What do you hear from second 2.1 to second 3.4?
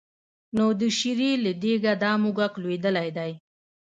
موږک لوېدلی دی.